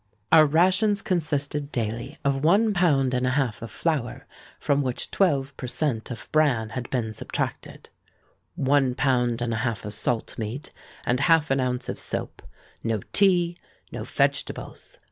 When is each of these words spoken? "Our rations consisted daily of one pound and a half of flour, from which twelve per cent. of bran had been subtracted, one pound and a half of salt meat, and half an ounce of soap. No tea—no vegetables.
"Our 0.31 0.47
rations 0.47 1.03
consisted 1.03 1.71
daily 1.71 2.17
of 2.25 2.43
one 2.43 2.73
pound 2.73 3.13
and 3.13 3.27
a 3.27 3.37
half 3.37 3.61
of 3.61 3.69
flour, 3.69 4.25
from 4.59 4.81
which 4.81 5.11
twelve 5.11 5.55
per 5.57 5.67
cent. 5.67 6.09
of 6.09 6.27
bran 6.31 6.69
had 6.69 6.89
been 6.89 7.13
subtracted, 7.13 7.89
one 8.55 8.95
pound 8.95 9.43
and 9.43 9.53
a 9.53 9.57
half 9.57 9.85
of 9.85 9.93
salt 9.93 10.39
meat, 10.39 10.71
and 11.05 11.19
half 11.19 11.51
an 11.51 11.59
ounce 11.59 11.87
of 11.87 11.99
soap. 11.99 12.41
No 12.83 13.01
tea—no 13.13 14.03
vegetables. 14.03 14.97